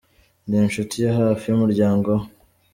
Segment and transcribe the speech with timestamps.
[0.45, 2.25] Ndi inshuti ya hafi y’umuryango we.